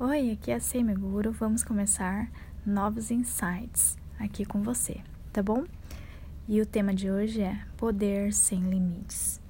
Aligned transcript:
Oi, 0.00 0.32
aqui 0.32 0.50
é 0.50 0.56
a 0.56 0.60
Semeguro. 0.60 1.30
Vamos 1.30 1.62
começar 1.62 2.28
novos 2.66 3.12
insights 3.12 3.96
aqui 4.18 4.44
com 4.44 4.60
você, 4.60 5.00
tá 5.32 5.40
bom? 5.40 5.62
E 6.48 6.60
o 6.60 6.66
tema 6.66 6.92
de 6.92 7.08
hoje 7.08 7.40
é 7.40 7.64
Poder 7.76 8.32
sem 8.32 8.58
limites. 8.58 9.40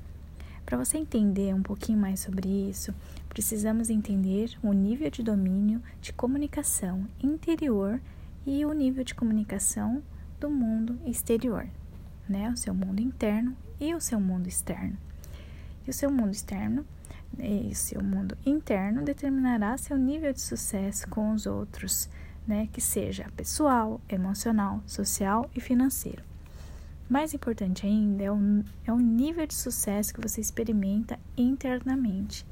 Para 0.67 0.77
você 0.77 0.99
entender 0.99 1.55
um 1.55 1.63
pouquinho 1.63 1.99
mais 1.99 2.21
sobre 2.21 2.47
isso, 2.47 2.95
precisamos 3.27 3.89
entender 3.89 4.51
o 4.63 4.75
nível 4.75 5.11
de 5.11 5.23
domínio 5.23 5.83
de 6.03 6.13
comunicação 6.13 7.09
interior 7.23 7.99
e 8.45 8.67
o 8.67 8.73
nível 8.75 9.03
de 9.03 9.15
comunicação 9.15 10.03
do 10.39 10.51
mundo 10.51 11.01
exterior, 11.07 11.67
né? 12.29 12.51
O 12.51 12.57
seu 12.59 12.75
mundo 12.75 13.01
interno 13.01 13.57
e 13.81 13.95
o 13.95 14.01
seu 14.01 14.21
mundo 14.21 14.47
externo. 14.47 14.99
E 15.87 15.91
o 15.91 15.95
seu 15.95 16.11
mundo 16.11 16.33
externo 16.33 16.85
e 17.39 17.75
seu 17.75 18.03
mundo 18.03 18.37
interno 18.45 19.03
determinará 19.03 19.77
seu 19.77 19.97
nível 19.97 20.33
de 20.33 20.41
sucesso 20.41 21.09
com 21.09 21.33
os 21.33 21.47
outros, 21.47 22.09
né? 22.47 22.69
Que 22.73 22.81
seja 22.81 23.31
pessoal, 23.37 24.01
emocional, 24.09 24.83
social 24.87 25.51
e 25.55 25.61
financeiro. 25.61 26.23
Mais 27.09 27.35
importante 27.35 27.87
ainda 27.87 28.25
é 28.25 28.33
o, 28.33 28.65
é 28.87 28.93
o 28.93 28.99
nível 28.99 29.47
de 29.47 29.55
sucesso 29.55 30.15
que 30.15 30.21
você 30.21 30.41
experimenta 30.41 31.19
internamente. 31.37 32.47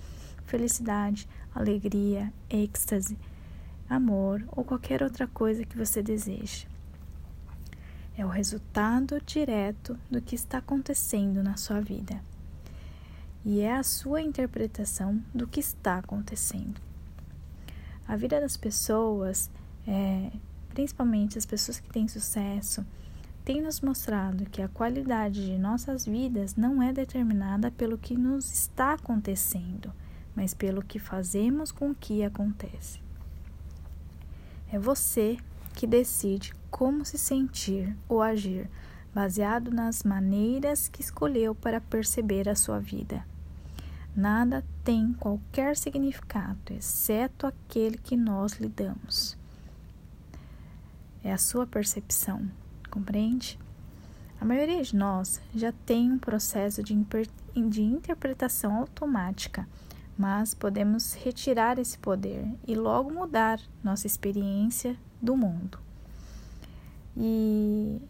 Felicidade, 0.44 1.26
alegria, 1.54 2.32
êxtase, 2.50 3.16
amor 3.88 4.44
ou 4.48 4.64
qualquer 4.64 5.02
outra 5.02 5.26
coisa 5.26 5.64
que 5.64 5.76
você 5.76 6.02
deseje. 6.02 6.68
É 8.16 8.24
o 8.24 8.28
resultado 8.28 9.20
direto 9.24 9.98
do 10.10 10.20
que 10.20 10.34
está 10.34 10.58
acontecendo 10.58 11.42
na 11.42 11.56
sua 11.56 11.80
vida 11.80 12.20
e 13.44 13.60
é 13.60 13.74
a 13.74 13.82
sua 13.82 14.20
interpretação 14.20 15.22
do 15.34 15.46
que 15.46 15.60
está 15.60 15.98
acontecendo. 15.98 16.80
A 18.06 18.16
vida 18.16 18.40
das 18.40 18.56
pessoas, 18.56 19.50
é, 19.86 20.30
principalmente 20.70 21.38
as 21.38 21.46
pessoas 21.46 21.80
que 21.80 21.88
têm 21.90 22.06
sucesso, 22.08 22.84
tem 23.44 23.60
nos 23.60 23.80
mostrado 23.80 24.46
que 24.46 24.62
a 24.62 24.68
qualidade 24.68 25.44
de 25.44 25.58
nossas 25.58 26.06
vidas 26.06 26.54
não 26.54 26.82
é 26.82 26.92
determinada 26.92 27.70
pelo 27.70 27.98
que 27.98 28.16
nos 28.16 28.52
está 28.52 28.92
acontecendo, 28.92 29.92
mas 30.34 30.54
pelo 30.54 30.82
que 30.82 30.98
fazemos 30.98 31.72
com 31.72 31.90
o 31.90 31.94
que 31.94 32.22
acontece. 32.22 33.00
É 34.72 34.78
você 34.78 35.36
que 35.74 35.86
decide 35.86 36.54
como 36.70 37.04
se 37.04 37.18
sentir 37.18 37.96
ou 38.08 38.22
agir, 38.22 38.70
baseado 39.14 39.70
nas 39.70 40.04
maneiras 40.04 40.88
que 40.88 41.02
escolheu 41.02 41.54
para 41.54 41.80
perceber 41.80 42.48
a 42.48 42.54
sua 42.54 42.78
vida. 42.78 43.24
Nada 44.14 44.62
tem 44.84 45.14
qualquer 45.14 45.76
significado, 45.76 46.72
exceto 46.72 47.46
aquele 47.46 47.96
que 47.96 48.16
nós 48.16 48.54
lhe 48.54 48.68
damos. 48.68 49.38
É 51.24 51.32
a 51.32 51.38
sua 51.38 51.66
percepção, 51.66 52.50
compreende? 52.90 53.58
A 54.38 54.44
maioria 54.44 54.82
de 54.82 54.94
nós 54.94 55.40
já 55.54 55.72
tem 55.86 56.10
um 56.10 56.18
processo 56.18 56.82
de, 56.82 56.94
de 57.54 57.82
interpretação 57.82 58.76
automática, 58.76 59.66
mas 60.18 60.52
podemos 60.52 61.14
retirar 61.14 61.78
esse 61.78 61.96
poder 61.96 62.46
e 62.66 62.74
logo 62.74 63.10
mudar 63.10 63.60
nossa 63.82 64.06
experiência 64.06 64.96
do 65.22 65.36
mundo. 65.36 65.78
E, 67.16 68.00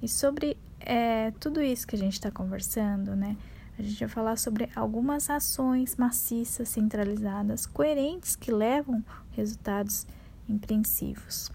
e 0.00 0.08
sobre 0.08 0.56
é, 0.78 1.32
tudo 1.32 1.60
isso 1.60 1.86
que 1.86 1.96
a 1.96 1.98
gente 1.98 2.14
está 2.14 2.30
conversando, 2.30 3.14
né? 3.14 3.36
A 3.80 3.82
gente 3.82 3.98
vai 4.00 4.08
falar 4.10 4.36
sobre 4.36 4.68
algumas 4.76 5.30
ações 5.30 5.96
maciças, 5.96 6.68
centralizadas, 6.68 7.64
coerentes 7.64 8.36
que 8.36 8.52
levam 8.52 9.02
resultados 9.32 10.06
impreensivos. 10.46 11.50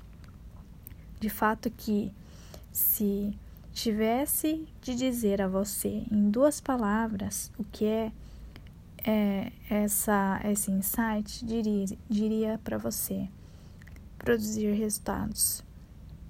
De 1.19 1.29
fato 1.29 1.69
que 1.69 2.11
se 2.71 3.37
tivesse 3.71 4.67
de 4.81 4.95
dizer 4.95 5.39
a 5.39 5.47
você 5.47 6.03
em 6.11 6.31
duas 6.31 6.59
palavras 6.59 7.51
o 7.59 7.63
que 7.63 7.85
é, 7.85 8.11
é 9.05 9.51
essa 9.69 10.41
esse 10.45 10.71
insight, 10.71 11.45
diria, 11.45 11.85
diria 12.09 12.59
para 12.63 12.79
você 12.79 13.29
produzir 14.17 14.71
resultados 14.71 15.63